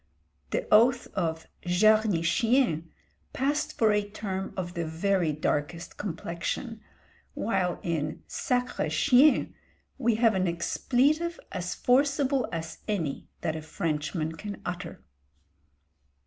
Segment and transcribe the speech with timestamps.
[0.49, 2.89] The oath of Jarnichien!
[3.33, 6.81] passed for a term of the very darkest complexion;
[7.35, 9.53] while in sacré chien,
[9.99, 15.03] we have an expletive as forcible as any that a Frenchman can utter.